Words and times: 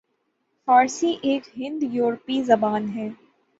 فارسی 0.67 1.11
ایک 1.21 1.43
ہند 1.57 1.83
یورپی 1.83 2.41
زبان 2.43 2.89
ہے 2.89 3.07